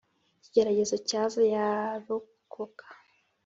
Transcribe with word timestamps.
ikigeragezo 0.37 0.95
cyaza 1.07 1.39
yarokoka. 1.53 2.85